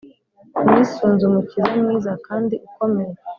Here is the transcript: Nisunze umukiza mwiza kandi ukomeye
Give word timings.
Nisunze 0.71 1.21
umukiza 1.29 1.73
mwiza 1.81 2.11
kandi 2.27 2.55
ukomeye 2.67 3.13